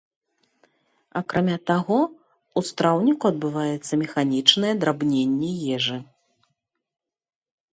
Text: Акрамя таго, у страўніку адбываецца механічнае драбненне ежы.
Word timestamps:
Акрамя 1.19 1.57
таго, 1.71 1.97
у 2.61 2.63
страўніку 2.69 3.25
адбываецца 3.31 3.93
механічнае 4.05 4.73
драбненне 4.85 5.51
ежы. 5.77 5.97